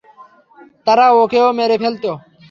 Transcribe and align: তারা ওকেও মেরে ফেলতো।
তারা 0.87 1.05
ওকেও 1.21 1.47
মেরে 1.57 1.77
ফেলতো। 1.83 2.11